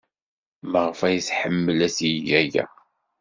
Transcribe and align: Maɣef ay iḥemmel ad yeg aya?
Maɣef 0.71 0.99
ay 1.07 1.17
iḥemmel 1.19 1.79
ad 1.87 1.95
yeg 2.09 2.27
aya? 2.41 2.65